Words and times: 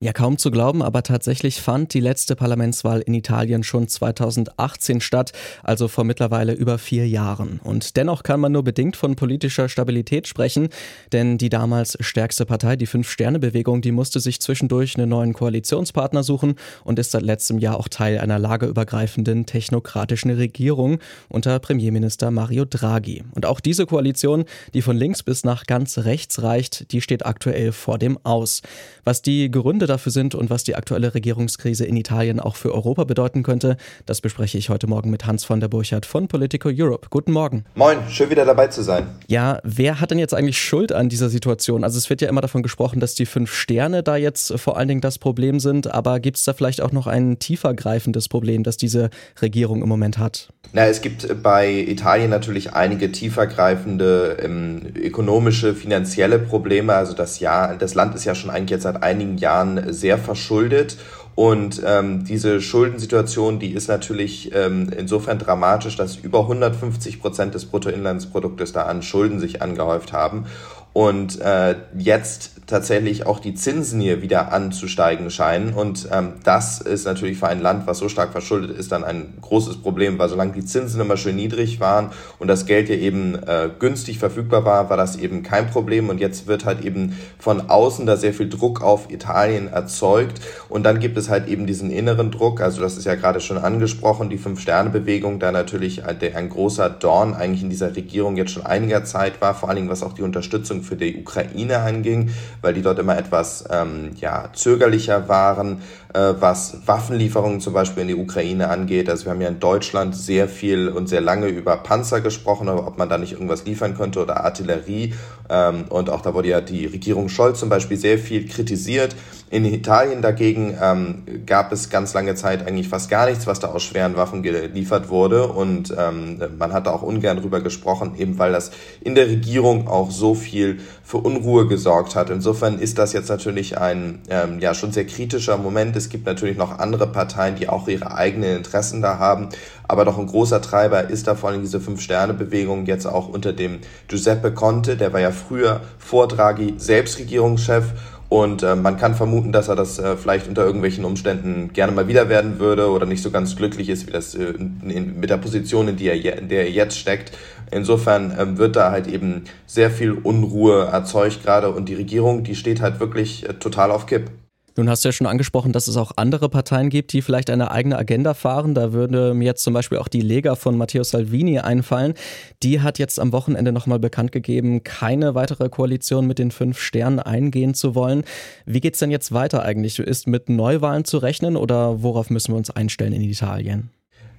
Ja, 0.00 0.12
kaum 0.12 0.38
zu 0.38 0.52
glauben, 0.52 0.80
aber 0.80 1.02
tatsächlich 1.02 1.60
fand 1.60 1.92
die 1.92 1.98
letzte 1.98 2.36
Parlamentswahl 2.36 3.00
in 3.00 3.14
Italien 3.14 3.64
schon 3.64 3.88
2018 3.88 5.00
statt, 5.00 5.32
also 5.64 5.88
vor 5.88 6.04
mittlerweile 6.04 6.52
über 6.52 6.78
vier 6.78 7.08
Jahren. 7.08 7.58
Und 7.64 7.96
dennoch 7.96 8.22
kann 8.22 8.38
man 8.38 8.52
nur 8.52 8.62
bedingt 8.62 8.94
von 8.94 9.16
politischer 9.16 9.68
Stabilität 9.68 10.28
sprechen, 10.28 10.68
denn 11.10 11.36
die 11.36 11.48
damals 11.48 11.98
stärkste 11.98 12.46
Partei, 12.46 12.76
die 12.76 12.86
Fünf-Sterne-Bewegung, 12.86 13.80
die 13.80 13.90
musste 13.90 14.20
sich 14.20 14.40
zwischendurch 14.40 14.96
einen 14.96 15.08
neuen 15.08 15.32
Koalitionspartner 15.32 16.22
suchen 16.22 16.54
und 16.84 17.00
ist 17.00 17.10
seit 17.10 17.22
letztem 17.22 17.58
Jahr 17.58 17.76
auch 17.76 17.88
Teil 17.88 18.20
einer 18.20 18.38
lageübergreifenden 18.38 19.46
technokratischen 19.46 20.30
Regierung 20.30 21.00
unter 21.28 21.58
Premierminister 21.58 22.30
Mario 22.30 22.64
Draghi. 22.66 23.24
Und 23.34 23.46
auch 23.46 23.58
diese 23.58 23.84
Koalition, 23.84 24.44
die 24.74 24.82
von 24.82 24.96
links 24.96 25.24
bis 25.24 25.42
nach 25.42 25.66
ganz 25.66 25.98
rechts 25.98 26.40
reicht, 26.40 26.92
die 26.92 27.00
steht 27.00 27.26
aktuell 27.26 27.72
vor 27.72 27.98
dem 27.98 28.16
Aus. 28.22 28.62
Was 29.02 29.22
die 29.22 29.50
Gründe 29.50 29.87
dafür 29.88 30.12
sind 30.12 30.34
und 30.34 30.50
was 30.50 30.64
die 30.64 30.76
aktuelle 30.76 31.14
Regierungskrise 31.14 31.84
in 31.84 31.96
Italien 31.96 32.40
auch 32.40 32.56
für 32.56 32.74
Europa 32.74 33.04
bedeuten 33.04 33.42
könnte, 33.42 33.76
das 34.06 34.20
bespreche 34.20 34.58
ich 34.58 34.68
heute 34.68 34.86
Morgen 34.86 35.10
mit 35.10 35.26
Hans 35.26 35.44
von 35.44 35.60
der 35.60 35.68
Burchardt 35.68 36.06
von 36.06 36.28
Politico 36.28 36.70
Europe. 36.72 37.08
Guten 37.10 37.32
Morgen. 37.32 37.64
Moin, 37.74 37.98
schön 38.08 38.30
wieder 38.30 38.44
dabei 38.44 38.68
zu 38.68 38.82
sein. 38.82 39.06
Ja, 39.26 39.60
wer 39.64 40.00
hat 40.00 40.10
denn 40.10 40.18
jetzt 40.18 40.34
eigentlich 40.34 40.60
Schuld 40.60 40.92
an 40.92 41.08
dieser 41.08 41.28
Situation? 41.28 41.84
Also 41.84 41.98
es 41.98 42.08
wird 42.10 42.20
ja 42.20 42.28
immer 42.28 42.40
davon 42.40 42.62
gesprochen, 42.62 43.00
dass 43.00 43.14
die 43.14 43.26
fünf 43.26 43.52
Sterne 43.52 44.02
da 44.02 44.16
jetzt 44.16 44.58
vor 44.58 44.76
allen 44.76 44.88
Dingen 44.88 45.00
das 45.00 45.18
Problem 45.18 45.60
sind, 45.60 45.92
aber 45.92 46.20
gibt 46.20 46.36
es 46.36 46.44
da 46.44 46.52
vielleicht 46.52 46.80
auch 46.80 46.92
noch 46.92 47.06
ein 47.06 47.38
tiefer 47.38 47.74
greifendes 47.74 48.28
Problem, 48.28 48.62
das 48.62 48.76
diese 48.76 49.10
Regierung 49.40 49.82
im 49.82 49.88
Moment 49.88 50.18
hat? 50.18 50.48
Na, 50.74 50.86
es 50.86 51.00
gibt 51.00 51.42
bei 51.42 51.70
Italien 51.70 52.28
natürlich 52.28 52.74
einige 52.74 53.10
tiefergreifende 53.10 54.36
ähm, 54.42 54.82
ökonomische, 54.94 55.74
finanzielle 55.74 56.38
Probleme. 56.38 56.92
Also 56.92 57.14
das 57.14 57.40
Jahr, 57.40 57.76
das 57.76 57.94
Land 57.94 58.14
ist 58.14 58.26
ja 58.26 58.34
schon 58.34 58.50
eigentlich 58.50 58.70
jetzt 58.70 58.82
seit 58.82 59.02
einigen 59.02 59.38
Jahren 59.38 59.77
sehr 59.92 60.18
verschuldet. 60.18 60.96
Und 61.34 61.80
ähm, 61.86 62.24
diese 62.24 62.60
Schuldensituation, 62.60 63.60
die 63.60 63.70
ist 63.70 63.86
natürlich 63.86 64.50
ähm, 64.54 64.90
insofern 64.96 65.38
dramatisch, 65.38 65.96
dass 65.96 66.16
über 66.16 66.40
150 66.40 67.20
Prozent 67.20 67.54
des 67.54 67.66
Bruttoinlandsproduktes 67.66 68.72
da 68.72 68.82
an 68.82 69.02
Schulden 69.02 69.38
sich 69.38 69.62
angehäuft 69.62 70.12
haben 70.12 70.46
und 70.92 71.40
äh, 71.40 71.76
jetzt 71.96 72.58
tatsächlich 72.68 73.26
auch 73.26 73.40
die 73.40 73.54
Zinsen 73.54 74.00
hier 74.00 74.20
wieder 74.20 74.52
anzusteigen 74.52 75.30
scheinen. 75.30 75.72
Und 75.72 76.08
ähm, 76.12 76.34
das 76.44 76.80
ist 76.80 77.06
natürlich 77.06 77.38
für 77.38 77.48
ein 77.48 77.60
Land, 77.60 77.86
was 77.86 77.98
so 77.98 78.08
stark 78.08 78.32
verschuldet 78.32 78.76
ist, 78.76 78.92
dann 78.92 79.04
ein 79.04 79.34
großes 79.40 79.78
Problem, 79.78 80.18
weil 80.18 80.28
solange 80.28 80.52
die 80.52 80.64
Zinsen 80.64 81.00
immer 81.00 81.16
schön 81.16 81.36
niedrig 81.36 81.80
waren 81.80 82.10
und 82.38 82.48
das 82.48 82.66
Geld 82.66 82.90
ja 82.90 82.94
eben 82.94 83.34
äh, 83.36 83.70
günstig 83.78 84.18
verfügbar 84.18 84.64
war, 84.64 84.90
war 84.90 84.96
das 84.96 85.16
eben 85.16 85.42
kein 85.42 85.70
Problem. 85.70 86.10
Und 86.10 86.20
jetzt 86.20 86.46
wird 86.46 86.66
halt 86.66 86.84
eben 86.84 87.16
von 87.38 87.70
außen 87.70 88.04
da 88.04 88.16
sehr 88.16 88.34
viel 88.34 88.50
Druck 88.50 88.82
auf 88.82 89.10
Italien 89.10 89.68
erzeugt. 89.68 90.40
Und 90.68 90.82
dann 90.84 91.00
gibt 91.00 91.16
es 91.16 91.30
halt 91.30 91.48
eben 91.48 91.66
diesen 91.66 91.90
inneren 91.90 92.30
Druck. 92.30 92.60
Also 92.60 92.82
das 92.82 92.98
ist 92.98 93.06
ja 93.06 93.14
gerade 93.14 93.40
schon 93.40 93.56
angesprochen, 93.56 94.28
die 94.28 94.38
Fünf-Sterne-Bewegung, 94.38 95.38
da 95.38 95.52
natürlich 95.52 96.04
ein, 96.04 96.18
ein 96.34 96.48
großer 96.50 96.90
Dorn 96.90 97.32
eigentlich 97.34 97.62
in 97.62 97.70
dieser 97.70 97.96
Regierung 97.96 98.36
jetzt 98.36 98.50
schon 98.50 98.66
einiger 98.66 99.04
Zeit 99.04 99.40
war, 99.40 99.54
vor 99.54 99.70
allen 99.70 99.76
Dingen 99.76 99.88
was 99.88 100.02
auch 100.02 100.12
die 100.12 100.22
Unterstützung 100.22 100.82
für 100.88 100.96
die 100.96 101.18
Ukraine 101.20 101.78
anging, 101.78 102.30
weil 102.62 102.74
die 102.74 102.82
dort 102.82 102.98
immer 102.98 103.16
etwas 103.16 103.64
ähm, 103.70 104.12
ja, 104.20 104.50
zögerlicher 104.52 105.28
waren, 105.28 105.82
äh, 106.14 106.34
was 106.40 106.78
Waffenlieferungen 106.86 107.60
zum 107.60 107.74
Beispiel 107.74 108.02
in 108.02 108.08
die 108.08 108.14
Ukraine 108.14 108.70
angeht. 108.70 109.10
Also 109.10 109.26
wir 109.26 109.32
haben 109.32 109.40
ja 109.40 109.48
in 109.48 109.60
Deutschland 109.60 110.16
sehr 110.16 110.48
viel 110.48 110.88
und 110.88 111.08
sehr 111.08 111.20
lange 111.20 111.48
über 111.48 111.76
Panzer 111.76 112.20
gesprochen, 112.20 112.68
ob 112.68 112.98
man 112.98 113.08
da 113.08 113.18
nicht 113.18 113.32
irgendwas 113.32 113.64
liefern 113.64 113.96
könnte 113.96 114.20
oder 114.20 114.44
Artillerie. 114.44 115.14
Ähm, 115.50 115.84
und 115.88 116.10
auch 116.10 116.22
da 116.22 116.34
wurde 116.34 116.48
ja 116.48 116.60
die 116.60 116.86
Regierung 116.86 117.28
Scholz 117.28 117.60
zum 117.60 117.68
Beispiel 117.68 117.96
sehr 117.96 118.18
viel 118.18 118.48
kritisiert. 118.48 119.14
In 119.50 119.64
Italien 119.64 120.20
dagegen 120.20 120.76
ähm, 120.80 121.24
gab 121.46 121.72
es 121.72 121.88
ganz 121.88 122.12
lange 122.12 122.34
Zeit 122.34 122.66
eigentlich 122.66 122.88
fast 122.88 123.08
gar 123.08 123.26
nichts, 123.26 123.46
was 123.46 123.60
da 123.60 123.68
aus 123.68 123.82
schweren 123.82 124.14
Waffen 124.16 124.42
geliefert 124.42 125.08
wurde. 125.08 125.48
Und 125.48 125.94
ähm, 125.96 126.38
man 126.58 126.74
hat 126.74 126.86
da 126.86 126.90
auch 126.90 127.02
ungern 127.02 127.38
drüber 127.38 127.62
gesprochen, 127.62 128.12
eben 128.18 128.38
weil 128.38 128.52
das 128.52 128.70
in 129.00 129.14
der 129.14 129.26
Regierung 129.26 129.88
auch 129.88 130.10
so 130.10 130.34
viel 130.34 130.80
für 131.02 131.16
Unruhe 131.18 131.66
gesorgt 131.66 132.14
hat. 132.14 132.28
Insofern 132.28 132.78
ist 132.78 132.98
das 132.98 133.14
jetzt 133.14 133.30
natürlich 133.30 133.78
ein 133.78 134.20
ähm, 134.28 134.60
ja 134.60 134.74
schon 134.74 134.92
sehr 134.92 135.06
kritischer 135.06 135.56
Moment. 135.56 135.96
Es 135.96 136.10
gibt 136.10 136.26
natürlich 136.26 136.58
noch 136.58 136.78
andere 136.78 137.06
Parteien, 137.06 137.56
die 137.56 137.70
auch 137.70 137.88
ihre 137.88 138.14
eigenen 138.14 138.58
Interessen 138.58 139.00
da 139.00 139.18
haben. 139.18 139.48
Aber 139.90 140.04
doch 140.04 140.18
ein 140.18 140.26
großer 140.26 140.60
Treiber 140.60 141.08
ist 141.08 141.26
da 141.26 141.34
vor 141.34 141.48
allem 141.48 141.62
diese 141.62 141.80
Fünf-Sterne-Bewegung 141.80 142.84
jetzt 142.84 143.06
auch 143.06 143.28
unter 143.28 143.54
dem 143.54 143.78
Giuseppe 144.08 144.52
Conte. 144.52 144.98
Der 144.98 145.14
war 145.14 145.20
ja 145.20 145.30
früher 145.30 145.80
vor 145.98 146.28
Draghi 146.28 146.74
selbst 146.76 147.18
Regierungschef 147.18 147.94
und 148.28 148.62
äh, 148.62 148.76
man 148.76 148.98
kann 148.98 149.14
vermuten, 149.14 149.52
dass 149.52 149.68
er 149.68 149.76
das 149.76 149.98
äh, 149.98 150.16
vielleicht 150.16 150.48
unter 150.48 150.64
irgendwelchen 150.64 151.04
Umständen 151.04 151.72
gerne 151.72 151.92
mal 151.92 152.08
wieder 152.08 152.28
werden 152.28 152.58
würde 152.58 152.90
oder 152.90 153.06
nicht 153.06 153.22
so 153.22 153.30
ganz 153.30 153.56
glücklich 153.56 153.88
ist, 153.88 154.06
wie 154.06 154.10
das 154.10 154.34
äh, 154.34 154.50
in, 154.50 155.18
mit 155.18 155.30
der 155.30 155.38
Position, 155.38 155.88
in, 155.88 155.96
die 155.96 156.08
er 156.08 156.38
in 156.38 156.48
der 156.48 156.64
er 156.64 156.70
jetzt 156.70 156.98
steckt. 156.98 157.32
Insofern 157.70 158.36
ähm, 158.38 158.58
wird 158.58 158.76
da 158.76 158.90
halt 158.90 159.06
eben 159.06 159.44
sehr 159.66 159.90
viel 159.90 160.12
Unruhe 160.12 160.86
erzeugt 160.86 161.42
gerade 161.42 161.70
und 161.70 161.88
die 161.88 161.94
Regierung, 161.94 162.44
die 162.44 162.54
steht 162.54 162.82
halt 162.82 163.00
wirklich 163.00 163.48
äh, 163.48 163.54
total 163.54 163.90
auf 163.90 164.04
Kipp. 164.04 164.30
Nun 164.78 164.88
hast 164.88 165.04
du 165.04 165.08
ja 165.08 165.12
schon 165.12 165.26
angesprochen, 165.26 165.72
dass 165.72 165.88
es 165.88 165.96
auch 165.96 166.12
andere 166.14 166.48
Parteien 166.48 166.88
gibt, 166.88 167.12
die 167.12 167.20
vielleicht 167.20 167.50
eine 167.50 167.72
eigene 167.72 167.98
Agenda 167.98 168.32
fahren. 168.32 168.76
Da 168.76 168.92
würde 168.92 169.34
mir 169.34 169.46
jetzt 169.46 169.64
zum 169.64 169.74
Beispiel 169.74 169.98
auch 169.98 170.06
die 170.06 170.20
Lega 170.20 170.54
von 170.54 170.78
Matteo 170.78 171.02
Salvini 171.02 171.58
einfallen. 171.58 172.14
Die 172.62 172.80
hat 172.80 173.00
jetzt 173.00 173.18
am 173.18 173.32
Wochenende 173.32 173.72
nochmal 173.72 173.98
bekannt 173.98 174.30
gegeben, 174.30 174.84
keine 174.84 175.34
weitere 175.34 175.68
Koalition 175.68 176.28
mit 176.28 176.38
den 176.38 176.52
fünf 176.52 176.78
Sternen 176.78 177.18
eingehen 177.18 177.74
zu 177.74 177.96
wollen. 177.96 178.22
Wie 178.66 178.78
geht 178.78 178.94
es 178.94 179.00
denn 179.00 179.10
jetzt 179.10 179.32
weiter 179.32 179.64
eigentlich? 179.64 179.98
Ist 179.98 180.28
mit 180.28 180.48
Neuwahlen 180.48 181.04
zu 181.04 181.18
rechnen 181.18 181.56
oder 181.56 182.04
worauf 182.04 182.30
müssen 182.30 182.52
wir 182.52 182.56
uns 182.56 182.70
einstellen 182.70 183.12
in 183.12 183.22
Italien? 183.22 183.90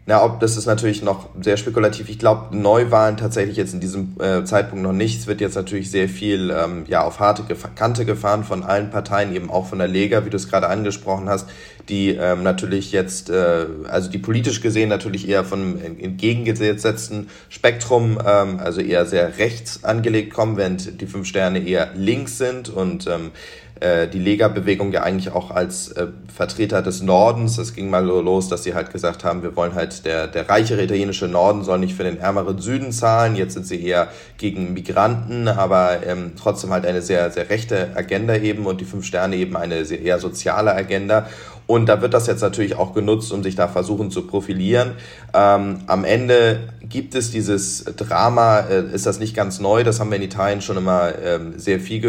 Na, 0.10 0.24
ob 0.24 0.40
das 0.40 0.58
ist 0.58 0.66
natürlich 0.66 1.04
noch 1.04 1.30
sehr 1.40 1.56
spekulativ. 1.56 2.10
Ich 2.10 2.18
glaube, 2.18 2.58
Neuwahlen 2.58 3.16
tatsächlich 3.16 3.58
jetzt 3.58 3.76
in 3.76 3.80
diesem 3.80 4.16
äh, 4.20 4.44
Zeitpunkt 4.44 4.82
noch 4.82 4.92
nicht. 4.92 5.20
Es 5.20 5.28
wird 5.28 5.40
jetzt 5.40 5.54
natürlich 5.54 5.92
sehr 5.92 6.10
viel 6.10 6.50
ähm, 6.50 6.86
ja 6.88 7.04
auf 7.04 7.20
harte 7.20 7.44
Kante 7.76 8.06
gefahren 8.06 8.44
von 8.44 8.64
allen 8.64 8.90
Parteien, 8.90 9.36
eben 9.36 9.52
auch 9.52 9.68
von 9.68 9.78
der 9.78 9.88
Lega, 9.88 10.26
wie 10.26 10.32
du 10.32 10.38
es 10.38 10.50
gerade 10.50 10.68
angesprochen 10.68 11.30
hast, 11.30 11.48
die 11.90 12.10
ähm, 12.10 12.42
natürlich 12.42 12.92
jetzt, 12.92 13.30
äh, 13.30 13.68
also 13.88 14.10
die 14.10 14.18
politisch 14.18 14.62
gesehen 14.62 14.90
natürlich 14.90 15.30
eher 15.30 15.44
von 15.44 15.80
entgegengesetzten 15.80 17.30
Spektrum, 17.50 18.18
ähm, 18.26 18.60
also 18.60 18.82
eher 18.82 19.06
sehr 19.06 19.38
rechts 19.38 19.84
angelegt 19.84 20.34
kommen, 20.34 20.58
während 20.58 21.02
die 21.02 21.06
fünf 21.06 21.28
Sterne 21.28 21.60
eher 21.60 21.92
links 21.94 22.40
sind 22.40 22.68
und 22.68 23.06
ähm, 23.06 23.30
äh, 23.69 23.69
die 23.82 24.20
Lega-Bewegung 24.20 24.92
ja 24.92 25.04
eigentlich 25.04 25.32
auch 25.32 25.52
als 25.52 25.92
äh, 25.94 26.08
Vertreter 26.34 26.82
des 26.82 27.02
Nordens. 27.02 27.58
Es 27.58 27.74
ging 27.74 27.90
mal 27.90 28.06
so 28.06 28.22
los, 28.22 28.50
dass 28.50 28.64
sie 28.64 28.74
halt 28.74 28.92
gesagt 28.92 29.24
haben, 29.24 29.42
wir 29.42 29.56
wollen 29.56 29.76
halt, 29.76 30.06
der, 30.06 30.28
der 30.28 30.50
reichere 30.50 30.84
italienische 30.84 31.28
Norden 31.28 31.64
soll 31.64 31.80
nicht 31.80 31.96
für 31.96 32.04
den 32.04 32.20
ärmeren 32.20 32.60
Süden 32.60 32.92
zahlen. 32.92 33.36
Jetzt 33.36 33.54
sind 33.54 33.66
sie 33.66 33.82
eher 33.84 34.10
gegen 34.38 34.74
Migranten, 34.74 35.48
aber 35.48 36.06
ähm, 36.06 36.34
trotzdem 36.38 36.72
halt 36.72 36.86
eine 36.86 37.02
sehr, 37.02 37.32
sehr 37.32 37.50
rechte 37.50 37.90
Agenda 37.96 38.36
eben 38.36 38.66
und 38.66 38.82
die 38.82 38.86
Fünf 38.86 39.06
Sterne 39.06 39.38
eben 39.38 39.56
eine 39.56 39.86
sehr 39.86 40.02
eher 40.02 40.20
soziale 40.20 40.76
Agenda. 40.76 41.28
Und 41.70 41.86
da 41.86 42.02
wird 42.02 42.16
das 42.16 42.26
jetzt 42.26 42.42
natürlich 42.42 42.76
auch 42.76 42.96
genutzt, 42.96 43.32
um 43.32 43.44
sich 43.44 43.56
da 43.56 43.68
versuchen 43.68 44.10
zu 44.10 44.26
profilieren. 44.26 44.94
Ähm, 45.36 45.82
am 45.86 46.04
Ende 46.04 46.70
gibt 46.82 47.14
es 47.14 47.30
dieses 47.30 47.84
Drama, 47.84 48.62
äh, 48.62 48.92
ist 48.92 49.06
das 49.06 49.20
nicht 49.20 49.36
ganz 49.36 49.60
neu, 49.60 49.84
das 49.84 50.00
haben 50.00 50.10
wir 50.10 50.18
in 50.18 50.24
Italien 50.24 50.62
schon 50.62 50.78
immer 50.78 51.14
ähm, 51.24 51.54
sehr 51.60 51.80
viel 51.80 52.00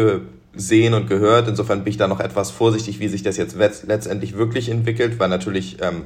ge 0.53 0.61
gesehen 0.61 0.93
und 0.93 1.07
gehört. 1.07 1.47
Insofern 1.47 1.83
bin 1.83 1.91
ich 1.91 1.97
da 1.97 2.07
noch 2.07 2.19
etwas 2.19 2.51
vorsichtig, 2.51 2.99
wie 2.99 3.07
sich 3.07 3.23
das 3.23 3.37
jetzt 3.37 3.55
letztendlich 3.55 4.37
wirklich 4.37 4.69
entwickelt, 4.69 5.19
weil 5.19 5.29
natürlich 5.29 5.77
ähm, 5.81 6.03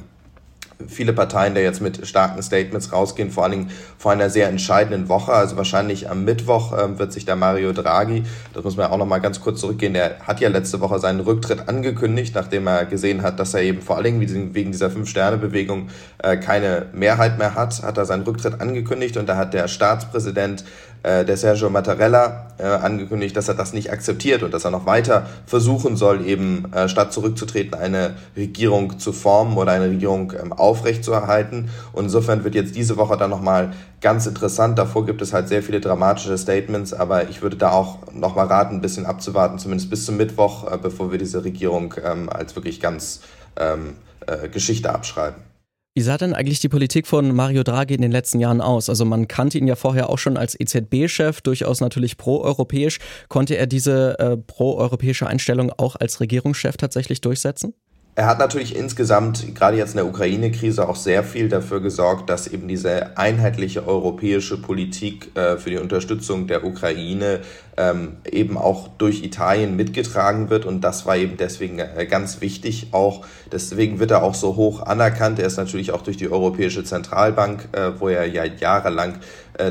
viele 0.88 1.13
Parteien 1.13 1.56
da 1.56 1.61
jetzt 1.61 1.81
mit 1.81 2.06
starken 2.06 2.41
Statements 2.41 2.91
rausgehen, 2.91 3.31
vor 3.31 3.44
allen 3.44 3.51
Dingen 3.51 3.72
vor 3.97 4.11
einer 4.11 4.29
sehr 4.29 4.50
entscheidenden 4.50 5.07
Woche. 5.07 5.31
Also 5.31 5.58
wahrscheinlich 5.58 6.09
am 6.09 6.25
Mittwoch 6.25 6.73
ähm, 6.78 6.99
wird 6.99 7.14
sich 7.14 7.25
der 7.25 7.35
Mario 7.35 7.72
Draghi, 7.72 8.23
das 8.53 8.64
muss 8.64 8.75
man 8.75 8.87
ja 8.87 8.91
auch 8.91 8.97
noch 8.97 9.05
mal 9.05 9.19
ganz 9.19 9.40
kurz 9.41 9.61
zurückgehen, 9.61 9.93
der 9.93 10.19
hat 10.19 10.40
ja 10.40 10.49
letzte 10.49 10.81
Woche 10.81 10.99
seinen 10.99 11.22
Rücktritt 11.22 11.69
angekündigt, 11.69 12.35
nachdem 12.35 12.67
er 12.67 12.85
gesehen 12.85 13.22
hat, 13.22 13.40
dass 13.40 13.53
er 13.53 13.61
eben 13.61 13.81
vor 13.81 13.97
allen 13.97 14.19
Dingen 14.19 14.53
wegen 14.53 14.72
dieser 14.72 14.90
Fünf-Sterne-Bewegung 14.90 15.90
äh, 16.19 16.37
keine 16.37 16.87
Mehrheit 16.93 17.37
mehr 17.37 17.55
hat, 17.55 17.81
hat 17.84 17.97
er 17.97 18.05
seinen 18.05 18.23
Rücktritt 18.23 18.59
angekündigt 18.59 19.17
und 19.17 19.28
da 19.28 19.37
hat 19.37 19.53
der 19.53 19.67
Staatspräsident 19.67 20.66
äh, 21.05 21.23
der 21.23 21.37
Sergio 21.37 21.69
Mattarella 21.69 22.47
äh, 22.57 22.63
angekündigt, 22.63 23.37
dass 23.37 23.47
er 23.47 23.53
das 23.53 23.73
nicht 23.73 23.91
akzeptiert 23.91 24.41
und 24.41 24.52
dass 24.53 24.66
er 24.66 24.72
noch 24.72 24.87
weiter 24.87 25.28
versuchen 25.46 25.97
soll, 25.97 26.25
eben 26.25 26.73
äh, 26.73 26.90
statt 26.90 27.13
zurückzutreten, 27.13 27.75
eine 27.75 28.16
Regierung 28.35 28.97
zu 28.97 29.13
formen 29.13 29.55
oder 29.57 29.73
eine 29.73 29.85
Regierung 29.85 30.34
ähm, 30.34 30.52
aufrechtzuerhalten. 30.52 31.69
Und 31.93 32.05
insofern 32.05 32.43
wird 32.43 32.55
jetzt 32.55 32.75
diese 32.75 32.97
Woche 32.97 33.17
dann 33.17 33.29
nochmal 33.29 33.73
ganz 34.02 34.25
interessant. 34.25 34.79
Davor 34.79 35.05
gibt 35.05 35.22
es 35.22 35.31
halt 35.31 35.47
sehr 35.47 35.61
viele 35.61 35.79
dramatische 35.79 36.37
Statements, 36.40 36.91
aber 36.91 37.29
ich 37.29 37.43
würde 37.43 37.55
da 37.55 37.69
auch 37.69 37.99
nochmal 38.11 38.47
raten, 38.47 38.75
ein 38.75 38.81
bisschen 38.81 39.05
abzuwarten, 39.05 39.59
zumindest 39.59 39.91
bis 39.91 40.05
zum 40.05 40.17
Mittwoch, 40.17 40.72
äh, 40.72 40.78
bevor 40.78 41.11
wir 41.11 41.19
diese 41.19 41.43
Regierung 41.43 41.93
ähm, 42.03 42.29
als 42.29 42.55
wirklich 42.55 42.81
ganz 42.81 43.22
ähm, 43.57 43.93
äh, 44.25 44.49
Geschichte 44.49 44.91
abschreiben. 44.91 45.54
Wie 45.97 46.01
sah 46.01 46.17
denn 46.17 46.33
eigentlich 46.33 46.59
die 46.59 46.67
Politik 46.67 47.07
von 47.07 47.33
Mario 47.33 47.63
Draghi 47.63 47.95
in 47.95 48.01
den 48.01 48.11
letzten 48.11 48.41
Jahren 48.41 48.59
aus? 48.59 48.89
Also 48.89 49.05
man 49.05 49.29
kannte 49.29 49.57
ihn 49.57 49.65
ja 49.65 49.77
vorher 49.77 50.09
auch 50.09 50.17
schon 50.17 50.35
als 50.35 50.59
EZB-Chef, 50.59 51.39
durchaus 51.39 51.79
natürlich 51.79 52.17
proeuropäisch. 52.17 52.99
Konnte 53.29 53.55
er 53.55 53.65
diese 53.65 54.19
äh, 54.19 54.35
proeuropäische 54.35 55.25
Einstellung 55.25 55.71
auch 55.71 55.95
als 55.95 56.19
Regierungschef 56.19 56.75
tatsächlich 56.75 57.21
durchsetzen? 57.21 57.75
Er 58.17 58.28
hat 58.28 58.40
natürlich 58.40 58.73
insgesamt, 58.73 59.56
gerade 59.56 59.76
jetzt 59.76 59.91
in 59.91 59.97
der 59.97 60.08
Ukraine-Krise, 60.08 60.88
auch 60.88 60.96
sehr 60.96 61.22
viel 61.22 61.50
dafür 61.50 61.82
gesorgt, 61.82 62.29
dass 62.29 62.47
eben 62.47 62.70
diese 62.70 63.17
einheitliche 63.17 63.85
europäische 63.85 64.62
Politik 64.62 65.35
äh, 65.35 65.58
für 65.58 65.70
die 65.70 65.78
Unterstützung 65.78 66.47
der 66.47 66.64
Ukraine 66.64 67.41
ähm, 67.76 68.16
eben 68.23 68.58
auch 68.58 68.88
durch 68.88 69.22
Italien 69.22 69.76
mitgetragen 69.76 70.50
wird. 70.50 70.64
Und 70.64 70.79
das 70.79 71.06
war 71.06 71.17
eben 71.17 71.35
deswegen 71.35 71.79
äh, 71.79 72.08
ganz 72.09 72.40
wichtig. 72.40 72.88
Auch 72.91 73.26
deswegen 73.52 74.00
wird 74.00 74.12
er 74.12 74.23
auch 74.23 74.34
so 74.34 74.56
hoch 74.56 74.84
anerkannt. 74.84 75.38
Er 75.40 75.47
ist 75.47 75.58
natürlich 75.58 75.91
auch 75.91 76.02
durch 76.02 76.16
die 76.16 76.32
Europäische 76.32 76.85
Zentralbank, 76.85 77.67
äh, 77.73 78.00
wo 78.00 78.08
er 78.08 78.26
ja 78.28 78.46
jahrelang 78.46 79.16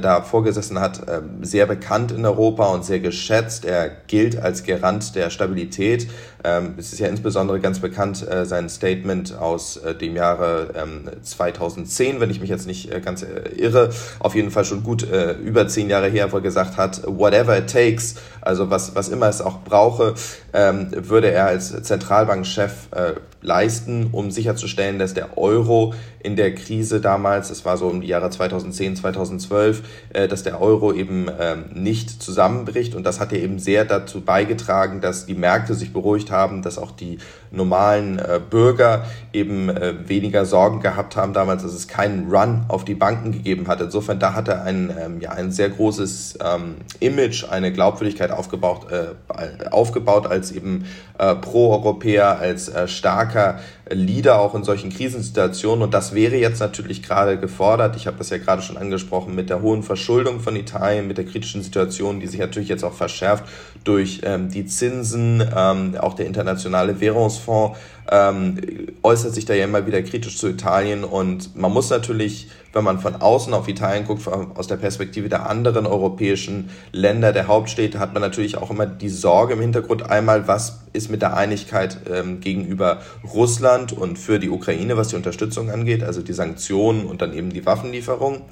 da 0.00 0.22
vorgesessen 0.22 0.80
hat, 0.80 1.06
äh, 1.08 1.20
sehr 1.42 1.66
bekannt 1.66 2.10
in 2.10 2.24
Europa 2.24 2.68
und 2.68 2.86
sehr 2.86 3.00
geschätzt. 3.00 3.66
Er 3.66 3.90
gilt 4.06 4.38
als 4.38 4.64
Garant 4.64 5.14
der 5.14 5.28
Stabilität. 5.28 6.08
Ähm, 6.44 6.74
es 6.76 6.92
ist 6.92 6.98
ja 6.98 7.08
insbesondere 7.08 7.58
ganz 7.58 7.78
bekannt 7.78 8.26
äh, 8.28 8.44
sein 8.44 8.68
Statement 8.68 9.36
aus 9.36 9.78
äh, 9.78 9.94
dem 9.94 10.14
Jahre 10.14 10.74
ähm, 10.76 11.10
2010, 11.22 12.20
wenn 12.20 12.30
ich 12.30 12.40
mich 12.40 12.50
jetzt 12.50 12.66
nicht 12.66 12.92
äh, 12.92 13.00
ganz 13.00 13.22
äh, 13.22 13.48
irre, 13.56 13.90
auf 14.18 14.34
jeden 14.34 14.50
Fall 14.50 14.66
schon 14.66 14.82
gut 14.82 15.10
äh, 15.10 15.32
über 15.32 15.66
zehn 15.68 15.88
Jahre 15.88 16.08
her, 16.08 16.32
wo 16.32 16.36
er 16.36 16.42
gesagt 16.42 16.76
hat, 16.76 17.02
whatever 17.06 17.56
it 17.56 17.72
takes, 17.72 18.16
also 18.42 18.68
was, 18.68 18.94
was 18.94 19.08
immer 19.08 19.28
es 19.28 19.40
auch 19.40 19.62
brauche, 19.62 20.14
ähm, 20.52 20.88
würde 20.92 21.30
er 21.30 21.46
als 21.46 21.82
Zentralbankchef 21.82 22.88
äh, 22.90 23.14
leisten, 23.40 24.08
um 24.12 24.30
sicherzustellen, 24.30 24.98
dass 24.98 25.14
der 25.14 25.36
Euro 25.38 25.94
in 26.24 26.36
der 26.36 26.54
Krise 26.54 27.00
damals, 27.00 27.48
das 27.48 27.66
war 27.66 27.76
so 27.76 27.90
im 27.90 28.00
Jahre 28.00 28.30
2010, 28.30 28.96
2012, 28.96 29.82
äh, 30.14 30.26
dass 30.26 30.42
der 30.42 30.60
Euro 30.60 30.92
eben 30.92 31.28
ähm, 31.38 31.64
nicht 31.74 32.22
zusammenbricht. 32.22 32.94
Und 32.94 33.04
das 33.04 33.20
hat 33.20 33.32
ja 33.32 33.38
eben 33.38 33.58
sehr 33.58 33.84
dazu 33.84 34.22
beigetragen, 34.22 35.02
dass 35.02 35.26
die 35.26 35.34
Märkte 35.34 35.74
sich 35.74 35.92
beruhigt 35.92 36.30
haben, 36.30 36.33
dass 36.62 36.78
auch 36.78 36.90
die 36.90 37.18
normalen 37.50 38.18
äh, 38.18 38.40
Bürger 38.50 39.06
eben 39.32 39.68
äh, 39.68 39.94
weniger 40.08 40.44
Sorgen 40.44 40.80
gehabt 40.80 41.16
haben 41.16 41.32
damals, 41.32 41.62
dass 41.62 41.72
es 41.72 41.88
keinen 41.88 42.30
Run 42.30 42.64
auf 42.68 42.84
die 42.84 42.94
Banken 42.94 43.32
gegeben 43.32 43.68
hat. 43.68 43.80
Insofern, 43.80 44.18
da 44.18 44.34
hat 44.34 44.48
er 44.48 44.64
ein, 44.64 44.92
ähm, 44.98 45.20
ja, 45.20 45.30
ein 45.30 45.52
sehr 45.52 45.70
großes 45.70 46.38
ähm, 46.44 46.76
Image, 47.00 47.44
eine 47.48 47.72
Glaubwürdigkeit 47.72 48.30
aufgebaut, 48.30 48.86
äh, 48.90 49.68
aufgebaut 49.70 50.26
als 50.26 50.52
eben 50.52 50.86
äh, 51.18 51.34
Pro-Europäer, 51.34 52.38
als 52.38 52.68
äh, 52.68 52.88
starker 52.88 53.60
Leader 53.90 54.40
auch 54.40 54.54
in 54.54 54.64
solchen 54.64 54.90
Krisensituationen. 54.90 55.82
Und 55.82 55.94
das 55.94 56.14
wäre 56.14 56.36
jetzt 56.36 56.60
natürlich 56.60 57.02
gerade 57.02 57.38
gefordert. 57.38 57.96
Ich 57.96 58.06
habe 58.06 58.18
das 58.18 58.30
ja 58.30 58.38
gerade 58.38 58.62
schon 58.62 58.76
angesprochen 58.76 59.34
mit 59.34 59.50
der 59.50 59.62
hohen 59.62 59.82
Verschuldung 59.82 60.40
von 60.40 60.56
Italien, 60.56 61.06
mit 61.06 61.18
der 61.18 61.24
kritischen 61.24 61.62
Situation, 61.62 62.20
die 62.20 62.26
sich 62.26 62.40
natürlich 62.40 62.68
jetzt 62.68 62.84
auch 62.84 62.94
verschärft 62.94 63.44
durch 63.84 64.22
ähm, 64.24 64.50
die 64.50 64.66
Zinsen, 64.66 65.42
ähm, 65.54 65.96
auch 65.98 66.14
der 66.14 66.26
internationale 66.26 67.00
Währungsfonds 67.00 67.78
ähm, 68.10 68.60
äußert 69.02 69.34
sich 69.34 69.44
da 69.44 69.54
ja 69.54 69.64
immer 69.64 69.86
wieder 69.86 70.02
kritisch 70.02 70.38
zu 70.38 70.48
Italien 70.48 71.04
und 71.04 71.56
man 71.56 71.72
muss 71.72 71.90
natürlich, 71.90 72.48
wenn 72.72 72.84
man 72.84 72.98
von 73.00 73.16
außen 73.16 73.54
auf 73.54 73.68
Italien 73.68 74.06
guckt, 74.06 74.26
aus 74.28 74.66
der 74.66 74.76
Perspektive 74.76 75.28
der 75.28 75.48
anderen 75.48 75.86
europäischen 75.86 76.70
Länder, 76.92 77.32
der 77.32 77.48
Hauptstädte, 77.48 77.98
hat 77.98 78.12
man 78.12 78.22
natürlich 78.22 78.58
auch 78.58 78.70
immer 78.70 78.86
die 78.86 79.08
Sorge 79.08 79.54
im 79.54 79.60
Hintergrund 79.60 80.10
einmal, 80.10 80.46
was 80.48 80.80
ist 80.92 81.10
mit 81.10 81.22
der 81.22 81.36
Einigkeit 81.36 81.98
ähm, 82.12 82.40
gegenüber 82.40 83.00
Russland 83.32 83.92
und 83.92 84.18
für 84.18 84.38
die 84.38 84.50
Ukraine, 84.50 84.96
was 84.96 85.08
die 85.08 85.16
Unterstützung 85.16 85.70
angeht, 85.70 86.02
also 86.02 86.22
die 86.22 86.34
Sanktionen 86.34 87.06
und 87.06 87.22
dann 87.22 87.32
eben 87.32 87.50
die 87.50 87.64
Waffenlieferung 87.64 88.42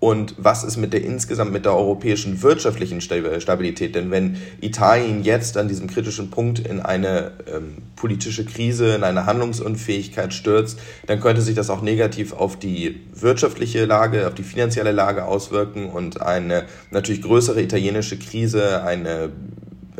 und 0.00 0.36
was 0.38 0.62
ist 0.62 0.76
mit 0.76 0.92
der 0.92 1.02
insgesamt 1.02 1.52
mit 1.52 1.64
der 1.64 1.74
europäischen 1.74 2.40
wirtschaftlichen 2.42 3.00
Stabilität? 3.00 3.96
Denn 3.96 4.12
wenn 4.12 4.36
Italien 4.60 5.24
jetzt 5.24 5.56
an 5.56 5.66
diesem 5.66 5.88
kritischen 5.88 6.30
Punkt 6.30 6.60
in 6.60 6.80
eine 6.80 7.32
ähm, 7.52 7.78
politische 7.96 8.44
Krise, 8.44 8.97
in 8.98 9.04
eine 9.04 9.26
Handlungsunfähigkeit 9.26 10.34
stürzt, 10.34 10.78
dann 11.06 11.20
könnte 11.20 11.42
sich 11.42 11.54
das 11.54 11.70
auch 11.70 11.80
negativ 11.82 12.32
auf 12.32 12.58
die 12.58 13.00
wirtschaftliche 13.14 13.84
Lage, 13.84 14.26
auf 14.26 14.34
die 14.34 14.42
finanzielle 14.42 14.92
Lage 14.92 15.24
auswirken 15.24 15.88
und 15.88 16.20
eine 16.20 16.66
natürlich 16.90 17.22
größere 17.22 17.62
italienische 17.62 18.18
Krise, 18.18 18.82
eine 18.82 19.30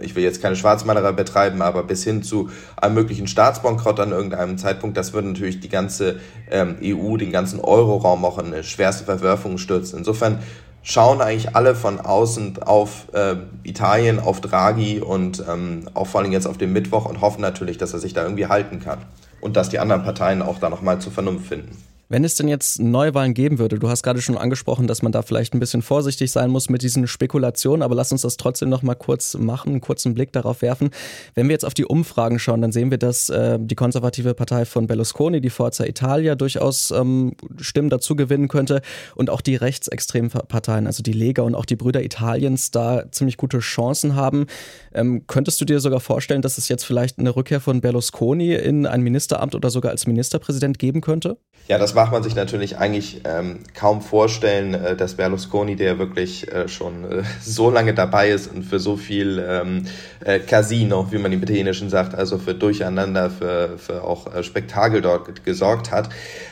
ich 0.01 0.15
will 0.15 0.23
jetzt 0.23 0.43
keine 0.43 0.57
Schwarzmalerei 0.57 1.13
betreiben, 1.13 1.63
aber 1.63 1.83
bis 1.83 2.05
hin 2.05 2.23
zu 2.23 2.51
einem 2.77 2.95
möglichen 2.95 3.27
Staatsbankrott 3.27 4.01
an 4.01 4.13
irgendeinem 4.13 4.59
Zeitpunkt, 4.59 4.97
das 4.97 5.13
würde 5.13 5.29
natürlich 5.29 5.61
die 5.61 5.69
ganze 5.69 6.21
ähm, 6.51 6.77
EU, 6.83 7.17
den 7.17 7.33
ganzen 7.33 7.61
Euroraum 7.61 8.25
auch 8.25 8.39
in 8.39 8.47
eine 8.47 8.63
schwerste 8.63 9.05
Verwerfung 9.05 9.59
stürzen. 9.59 9.99
Insofern 9.99 10.39
schauen 10.89 11.21
eigentlich 11.21 11.55
alle 11.55 11.75
von 11.75 12.01
außen 12.01 12.63
auf 12.63 13.09
äh, 13.13 13.37
Italien, 13.63 14.19
auf 14.19 14.41
Draghi 14.41 15.01
und 15.01 15.45
ähm, 15.47 15.89
auch 15.93 16.07
vor 16.07 16.23
allem 16.23 16.33
jetzt 16.33 16.47
auf 16.47 16.57
den 16.57 16.73
Mittwoch 16.73 17.05
und 17.05 17.21
hoffen 17.21 17.43
natürlich, 17.43 17.77
dass 17.77 17.93
er 17.93 17.99
sich 17.99 18.15
da 18.15 18.23
irgendwie 18.23 18.47
halten 18.47 18.81
kann 18.81 19.01
und 19.43 19.57
dass 19.57 19.69
die 19.69 19.81
anderen 19.81 20.03
Parteien 20.03 20.41
auch 20.41 20.59
da 20.59 20.71
nochmal 20.71 20.99
zur 20.99 21.13
Vernunft 21.13 21.47
finden. 21.47 21.77
Wenn 22.11 22.25
es 22.25 22.37
denn 22.37 22.49
jetzt 22.49 22.81
Neuwahlen 22.81 23.35
geben 23.35 23.59
würde, 23.59 23.79
du 23.79 23.91
hast 23.91 24.03
gerade 24.03 24.23
schon 24.23 24.39
angesprochen, 24.39 24.87
dass 24.87 25.03
man 25.03 25.13
da 25.13 25.21
vielleicht 25.21 25.53
ein 25.53 25.61
bisschen 25.61 25.83
vorsichtig 25.83 26.33
sein 26.33 26.49
muss 26.49 26.71
mit 26.71 26.81
diesen 26.81 27.07
Spekulationen, 27.07 27.83
aber 27.83 27.95
lass 27.95 28.13
uns 28.13 28.23
das 28.23 28.39
trotzdem 28.39 28.71
noch 28.71 28.83
mal 28.83 28.95
kurz 28.95 29.35
machen, 29.35 29.73
einen 29.73 29.81
kurzen 29.83 30.15
Blick 30.15 30.33
darauf 30.33 30.63
werfen. 30.63 30.89
Wenn 31.35 31.49
wir 31.49 31.53
jetzt 31.53 31.67
auf 31.67 31.75
die 31.75 31.85
Umfragen 31.85 32.39
schauen, 32.39 32.63
dann 32.63 32.73
sehen 32.73 32.91
wir, 32.91 32.97
dass 32.97 33.29
äh, 33.29 33.59
die 33.61 33.75
konservative 33.75 34.33
Partei 34.33 34.65
von 34.65 34.87
Berlusconi, 34.87 35.43
die 35.43 35.51
Forza 35.51 35.85
Italia, 35.85 36.35
durchaus 36.35 36.91
ähm, 36.93 37.35
Stimmen 37.61 37.91
dazu 37.91 38.17
gewinnen 38.17 38.49
könnte 38.49 38.81
und 39.15 39.29
auch 39.29 39.43
die 39.43 39.57
rechtsextremen 39.57 40.31
Parteien, 40.31 40.87
also 40.87 41.03
die 41.03 41.13
Lega 41.13 41.43
und 41.43 41.55
auch 41.55 41.67
die 41.67 41.77
Brüder 41.77 42.03
Italiens, 42.03 42.71
da 42.71 43.05
ziemlich 43.11 43.37
gute 43.37 43.59
Chancen 43.59 44.15
haben. 44.15 44.47
Ähm, 44.95 45.27
könntest 45.27 45.61
du 45.61 45.67
dir 45.67 45.79
sogar 45.81 46.01
vorstellen, 46.01 46.41
dass 46.41 46.57
es 46.57 46.69
jetzt 46.69 46.85
vielleicht 46.85 47.19
eine 47.19 47.37
Rückkehr 47.37 47.61
von 47.61 47.83
Berlusconi 47.83 48.55
in 48.55 48.87
ein 48.87 49.03
Ministeramt 49.03 49.55
oder 49.55 49.69
sogar 49.69 49.91
als 49.93 50.07
Ministerpräsident 50.07 50.79
geben 50.79 51.03
könnte? 51.03 51.37
Ja, 51.69 51.77
das 51.77 51.95
macht 51.99 52.13
man 52.13 52.23
sich 52.23 52.37
natürlich 52.37 52.79
eigentlich 52.79 53.23
ähm, 53.25 53.59
kaum 53.75 54.03
vorstellen, 54.03 54.73
äh, 54.73 54.95
dass 54.95 55.15
Berlusconi, 55.15 55.75
der 55.75 55.99
wirklich 55.99 56.47
äh, 56.53 56.69
schon 56.69 57.03
äh, 57.03 57.23
so 57.43 57.71
lange 57.71 57.93
dabei 57.93 58.31
ist 58.31 58.47
und 58.47 58.63
für 58.63 58.79
so 58.79 58.97
viel 58.97 59.45
ähm, 59.45 59.85
äh, 60.25 60.39
Casino, 60.39 61.09
wie 61.11 61.19
man 61.19 61.33
im 61.33 61.43
Italienischen 61.43 61.91
sagt, 61.91 62.15
also 62.15 62.39
für 62.39 62.55
Durcheinander, 62.55 63.31
für, 63.31 63.79
für 63.79 64.05
auch 64.05 64.33
äh, 64.33 64.45
Spektakel 64.45 65.01
dort 65.01 65.45
gesorgt 65.45 65.91
hat. 65.91 66.09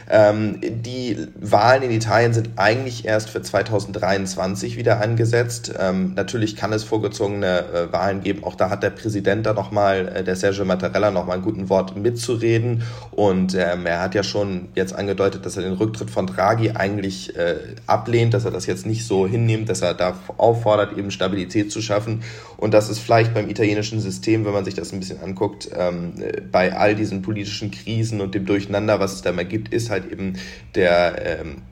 Ähm, 0.09 0.61
die 0.63 1.29
Wahlen 1.37 1.83
in 1.83 1.91
Italien 1.91 2.33
sind 2.33 2.51
eigentlich 2.57 3.05
erst 3.05 3.31
für 3.31 3.43
2023 3.43 4.77
wieder 4.77 5.01
angesetzt. 5.01 5.75
Ähm, 5.79 6.15
natürlich 6.15 6.57
kann 6.57 6.73
es 6.73 6.85
vorgezogene 6.85 7.65
äh, 7.73 7.93
Wahlen 7.93 8.21
geben. 8.21 8.45
Auch 8.45 8.55
da 8.55 8.71
hat 8.71 8.83
der 8.83 8.91
Präsident 8.91 9.47
da 9.47 9.53
nochmal, 9.53 10.09
äh, 10.09 10.25
der 10.25 10.37
Sergio 10.37 10.65
Mattarella, 10.65 11.11
nochmal 11.11 11.39
ein 11.39 11.43
guten 11.43 11.69
Wort 11.69 11.97
mitzureden. 11.97 12.83
Und 13.11 13.55
ähm, 13.55 13.87
er 13.87 14.01
hat 14.01 14.15
ja 14.15 14.23
schon 14.23 14.69
jetzt 14.75 14.95
angedeutet, 14.95 15.36
dass 15.45 15.57
er 15.57 15.65
den 15.65 15.75
Rücktritt 15.75 16.11
von 16.11 16.27
Draghi 16.27 16.71
eigentlich 16.71 17.37
äh, 17.37 17.57
ablehnt, 17.87 18.35
dass 18.35 18.45
er 18.45 18.51
das 18.51 18.67
jetzt 18.67 18.87
nicht 18.87 19.07
so 19.07 19.27
hinnimmt, 19.27 19.69
dass 19.69 19.83
er 19.83 19.95
da 19.95 20.17
auffordert, 20.39 20.97
eben 20.97 21.11
Stabilität 21.11 21.71
zu 21.71 21.83
schaffen. 21.83 22.23
Und 22.57 22.73
das 22.75 22.89
ist 22.89 23.01
vielleicht 23.01 23.35
beim 23.35 23.51
italienischen 23.51 24.01
System, 24.01 24.45
wenn 24.45 24.53
man 24.53 24.65
sich 24.65 24.75
das 24.75 24.93
ein 24.93 25.01
bisschen 25.01 25.21
anguckt, 25.21 25.69
ähm, 25.77 26.15
bei 26.51 26.75
all 26.75 26.95
diesen 26.95 27.23
politischen 27.23 27.71
Krisen 27.71 28.21
und 28.21 28.35
dem 28.35 28.47
Durcheinander, 28.47 29.01
was 29.01 29.15
es 29.15 29.23
da 29.23 29.33
mal 29.33 29.45
gibt, 29.45 29.75
ist 29.75 29.91
halt 29.91 30.11
eben 30.11 30.35
der 30.75 31.41
ähm, 31.41 31.63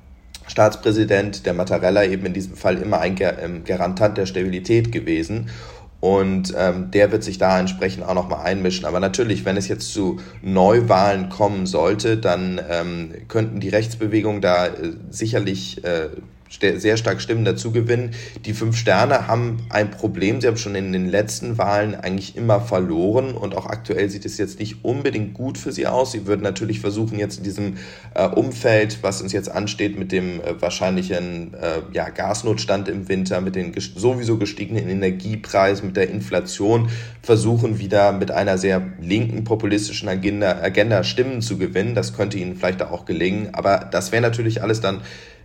Staatspräsident, 0.46 1.46
der 1.46 1.54
Mattarella, 1.54 2.04
eben 2.04 2.26
in 2.26 2.34
diesem 2.34 2.56
Fall 2.56 2.76
immer 2.78 3.00
ein 3.00 3.16
ähm, 3.20 3.64
Garantant 3.64 4.18
der 4.18 4.26
Stabilität 4.26 4.92
gewesen. 4.92 5.48
Und 6.04 6.52
ähm, 6.54 6.90
der 6.90 7.12
wird 7.12 7.24
sich 7.24 7.38
da 7.38 7.58
entsprechend 7.58 8.04
auch 8.04 8.12
nochmal 8.12 8.44
einmischen. 8.44 8.84
Aber 8.84 9.00
natürlich, 9.00 9.46
wenn 9.46 9.56
es 9.56 9.68
jetzt 9.68 9.90
zu 9.90 10.20
Neuwahlen 10.42 11.30
kommen 11.30 11.64
sollte, 11.64 12.18
dann 12.18 12.60
ähm, 12.68 13.14
könnten 13.26 13.58
die 13.58 13.70
Rechtsbewegungen 13.70 14.42
da 14.42 14.66
äh, 14.66 14.92
sicherlich 15.08 15.82
äh, 15.82 16.08
sehr 16.60 16.96
stark 16.96 17.20
Stimmen 17.20 17.44
dazu 17.44 17.72
gewinnen. 17.72 18.12
Die 18.44 18.52
fünf 18.52 18.76
Sterne 18.76 19.26
haben 19.28 19.66
ein 19.70 19.90
Problem. 19.90 20.40
Sie 20.40 20.46
haben 20.46 20.56
schon 20.56 20.74
in 20.74 20.92
den 20.92 21.08
letzten 21.08 21.58
Wahlen 21.58 21.94
eigentlich 21.94 22.36
immer 22.36 22.60
verloren 22.60 23.34
und 23.34 23.56
auch 23.56 23.66
aktuell 23.66 24.08
sieht 24.08 24.24
es 24.24 24.38
jetzt 24.38 24.58
nicht 24.58 24.84
unbedingt 24.84 25.34
gut 25.34 25.58
für 25.58 25.72
sie 25.72 25.86
aus. 25.86 26.12
Sie 26.12 26.26
würden 26.26 26.42
natürlich 26.42 26.80
versuchen, 26.80 27.18
jetzt 27.18 27.38
in 27.38 27.44
diesem 27.44 27.76
äh, 28.14 28.26
Umfeld, 28.26 28.98
was 29.02 29.20
uns 29.20 29.32
jetzt 29.32 29.50
ansteht, 29.50 29.98
mit 29.98 30.12
dem 30.12 30.40
äh, 30.40 30.60
wahrscheinlichen 30.60 31.54
äh, 31.54 31.82
ja, 31.92 32.08
Gasnotstand 32.08 32.88
im 32.88 33.08
Winter, 33.08 33.40
mit 33.40 33.56
den 33.56 33.72
sowieso 33.78 34.38
gestiegenen 34.38 34.88
Energiepreisen, 34.88 35.88
mit 35.88 35.96
der 35.96 36.10
Inflation, 36.10 36.88
versuchen 37.22 37.78
wieder 37.78 38.12
mit 38.12 38.30
einer 38.30 38.58
sehr 38.58 38.82
linken 39.00 39.44
populistischen 39.44 40.08
Agenda, 40.08 40.60
Agenda 40.62 41.04
Stimmen 41.04 41.42
zu 41.42 41.58
gewinnen. 41.58 41.94
Das 41.94 42.14
könnte 42.14 42.38
ihnen 42.38 42.56
vielleicht 42.56 42.82
auch 42.82 43.04
gelingen, 43.04 43.50
aber 43.52 43.88
das 43.90 44.12
wäre 44.12 44.22
natürlich 44.22 44.62
alles 44.62 44.80
dann 44.80 45.02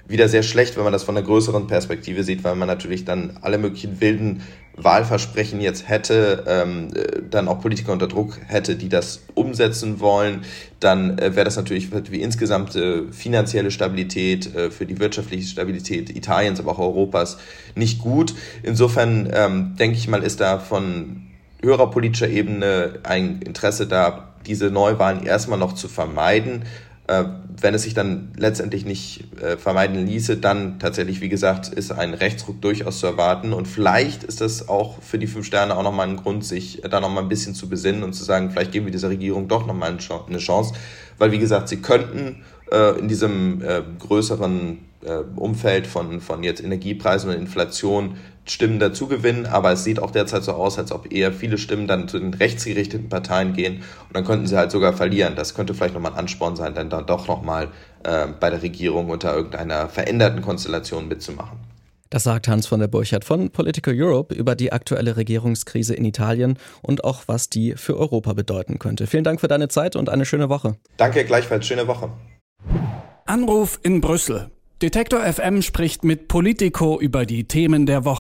wieder 0.10 0.28
sehr 0.28 0.44
schlecht, 0.44 0.76
wenn 0.76 0.84
man 0.84 0.92
das 0.92 1.04
von 1.04 1.16
einer 1.16 1.26
größeren 1.26 1.68
Perspektive 1.68 2.24
sieht, 2.24 2.44
weil 2.44 2.56
man 2.56 2.68
natürlich 2.68 3.06
dann 3.06 3.38
alle 3.42 3.58
möglichen 3.58 4.02
wilden 4.02 4.42
Wahlversprechen 4.76 5.62
jetzt 5.62 5.88
hätte, 5.88 6.46
ähm, 6.48 6.90
äh, 6.96 7.22
dann 7.30 7.48
auch 7.48 7.62
Politiker 7.62 7.92
unter 7.92 8.08
Druck 8.08 8.40
hätte, 8.48 8.76
die 8.76 8.90
das 8.90 9.22
umsetzen 9.36 10.00
wollen, 10.00 10.42
dann 10.80 11.20
äh, 11.20 11.36
wäre 11.36 11.46
das 11.46 11.58
natürlich 11.58 11.90
für 11.90 12.02
die 12.02 12.22
insgesamte 12.22 13.12
finanzielle 13.12 13.72
Stabilität, 13.72 14.56
äh, 14.56 14.72
für 14.72 14.86
die 14.86 15.00
wirtschaftliche 15.00 15.48
Stabilität 15.48 16.10
Italiens, 16.10 16.60
aber 16.60 16.72
auch 16.72 16.80
Europas 16.80 17.38
nicht 17.76 18.00
gut. 18.00 18.34
Insofern 18.64 19.30
ähm, 19.34 19.76
denke 19.78 19.98
ich 19.98 20.08
mal, 20.08 20.24
ist 20.24 20.40
da 20.40 20.60
von 20.60 21.28
höherer 21.62 21.92
politischer 21.92 22.30
Ebene 22.30 23.00
ein 23.04 23.42
Interesse 23.42 23.86
da, 23.86 24.34
diese 24.46 24.72
Neuwahlen 24.72 25.24
erstmal 25.24 25.60
noch 25.60 25.74
zu 25.74 25.90
vermeiden 25.90 26.64
äh, 27.10 27.26
wenn 27.62 27.74
es 27.74 27.84
sich 27.84 27.96
dann 27.96 28.32
letztendlich 28.38 28.86
nicht 28.86 29.24
äh, 29.42 29.58
vermeiden 29.58 30.06
ließe, 30.06 30.38
dann 30.38 30.80
tatsächlich, 30.80 31.22
wie 31.22 31.30
gesagt, 31.30 31.68
ist 31.68 31.92
ein 31.92 32.14
Rechtsruck 32.14 32.62
durchaus 32.62 33.00
zu 33.00 33.08
erwarten. 33.08 33.52
Und 33.52 33.68
vielleicht 33.68 34.24
ist 34.24 34.42
das 34.42 34.70
auch 34.70 35.02
für 35.02 35.18
die 35.18 35.26
fünf 35.26 35.46
Sterne 35.46 35.76
auch 35.76 35.84
nochmal 35.84 36.08
ein 36.08 36.18
Grund, 36.18 36.46
sich 36.46 36.82
da 36.90 37.00
nochmal 37.00 37.24
ein 37.24 37.30
bisschen 37.30 37.56
zu 37.56 37.68
besinnen 37.68 38.04
und 38.04 38.14
zu 38.14 38.24
sagen, 38.24 38.52
vielleicht 38.52 38.72
geben 38.72 38.86
wir 38.86 38.92
dieser 38.92 39.10
Regierung 39.10 39.48
doch 39.48 39.66
nochmal 39.66 39.90
eine 39.90 40.38
Chance. 40.38 40.74
Weil, 41.18 41.32
wie 41.32 41.40
gesagt, 41.40 41.68
sie 41.68 41.82
könnten 41.82 42.44
äh, 42.72 43.00
in 43.00 43.08
diesem 43.08 43.62
äh, 43.64 43.82
größeren 43.98 44.78
äh, 45.02 45.16
Umfeld 45.36 45.88
von, 45.88 46.22
von 46.22 46.44
jetzt 46.44 46.64
Energiepreisen 46.64 47.32
und 47.32 47.38
Inflation 47.38 48.18
Stimmen 48.52 48.80
dazugewinnen, 48.80 49.46
aber 49.46 49.72
es 49.72 49.84
sieht 49.84 50.00
auch 50.00 50.12
derzeit 50.12 50.44
so 50.44 50.54
aus, 50.54 50.78
als 50.78 50.92
ob 50.92 51.12
eher 51.12 51.32
viele 51.32 51.58
Stimmen 51.58 51.88
dann 51.88 52.08
zu 52.08 52.20
den 52.20 52.34
rechtsgerichteten 52.34 53.10
Parteien 53.10 53.54
gehen 53.54 53.84
und 54.08 54.16
dann 54.16 54.26
könnten 54.26 54.48
sie 54.48 54.58
halt 54.58 54.72
sogar 54.72 54.94
verlieren. 54.94 55.36
Das 55.36 55.54
könnte 55.54 55.74
vielleicht 55.74 55.94
nochmal 55.94 56.14
ein 56.14 56.20
Ansporn 56.20 56.56
sein, 56.56 56.74
dann, 56.74 56.90
dann 56.90 57.06
doch 57.06 57.28
nochmal 57.28 57.70
äh, 58.04 58.28
bei 58.40 58.50
der 58.50 58.62
Regierung 58.62 59.10
unter 59.10 59.36
irgendeiner 59.36 59.90
veränderten 59.90 60.42
Konstellation 60.42 61.08
mitzumachen. 61.08 61.60
Das 62.10 62.24
sagt 62.24 62.48
Hans 62.48 62.66
von 62.66 62.80
der 62.80 62.88
Burchardt 62.88 63.24
von 63.24 63.52
Political 63.52 63.94
Europe 63.96 64.34
über 64.34 64.56
die 64.56 64.72
aktuelle 64.72 65.16
Regierungskrise 65.16 65.94
in 65.94 66.06
Italien 66.06 66.58
und 66.82 67.04
auch 67.04 67.24
was 67.28 67.50
die 67.50 67.76
für 67.76 67.98
Europa 67.98 68.34
bedeuten 68.34 68.80
könnte. 68.80 69.06
Vielen 69.06 69.24
Dank 69.24 69.40
für 69.40 69.48
deine 69.48 69.68
Zeit 69.68 69.96
und 69.96 70.10
eine 70.10 70.26
schöne 70.26 70.50
Woche. 70.50 70.76
Danke, 70.98 71.24
gleichfalls 71.24 71.68
schöne 71.68 71.88
Woche. 71.88 72.10
Anruf 73.26 73.80
in 73.84 74.02
Brüssel. 74.02 74.50
Detektor 74.82 75.22
FM 75.22 75.62
spricht 75.62 76.04
mit 76.04 76.28
Politico 76.30 77.00
über 77.00 77.26
die 77.26 77.44
Themen 77.44 77.86
der 77.86 78.06
Woche. 78.06 78.18